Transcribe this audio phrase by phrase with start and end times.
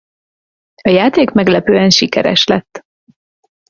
[0.81, 2.85] A játék meglepően sikeres lett.